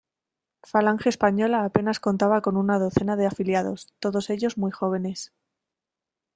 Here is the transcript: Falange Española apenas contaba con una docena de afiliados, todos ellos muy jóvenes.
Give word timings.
Falange 0.71 1.07
Española 1.13 1.59
apenas 1.63 1.99
contaba 2.05 2.41
con 2.45 2.57
una 2.57 2.79
docena 2.83 3.15
de 3.17 3.27
afiliados, 3.27 3.93
todos 3.99 4.31
ellos 4.31 4.57
muy 4.57 4.71
jóvenes. 4.71 5.31